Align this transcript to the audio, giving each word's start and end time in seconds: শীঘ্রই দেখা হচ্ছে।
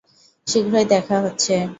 শীঘ্রই 0.47 0.85
দেখা 0.85 1.17
হচ্ছে। 1.21 1.53